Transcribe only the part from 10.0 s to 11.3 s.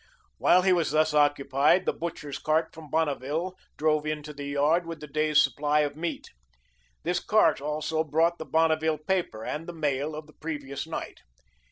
of the previous night.